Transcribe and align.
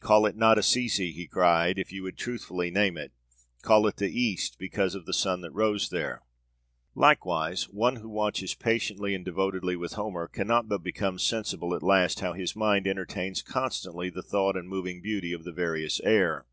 'Call 0.00 0.24
it 0.24 0.34
not 0.34 0.56
Assisi,' 0.56 1.12
he 1.12 1.26
cries; 1.26 1.74
'if 1.76 1.92
you 1.92 2.02
would 2.02 2.16
truthfully 2.16 2.70
name 2.70 2.96
it, 2.96 3.12
call 3.60 3.86
it 3.86 3.98
the 3.98 4.08
East 4.08 4.58
because 4.58 4.94
of 4.94 5.04
the 5.04 5.12
sun 5.12 5.42
that 5.42 5.50
rose 5.50 5.90
there.' 5.90 6.22
Likewise, 6.94 7.64
one 7.68 7.96
who 7.96 8.08
watches 8.08 8.54
patiently 8.54 9.14
and 9.14 9.26
devotedly 9.26 9.76
with 9.76 9.92
Homer 9.92 10.26
cannot 10.26 10.70
but 10.70 10.82
become 10.82 11.18
sensible 11.18 11.74
at 11.74 11.82
last 11.82 12.20
how 12.20 12.32
his 12.32 12.56
mind 12.56 12.86
entertains 12.86 13.42
constantly 13.42 14.08
the 14.08 14.22
thought 14.22 14.56
and 14.56 14.70
moving 14.70 15.02
beauty 15.02 15.34
of 15.34 15.44
the 15.44 15.52
various 15.52 16.00
air. 16.00 16.46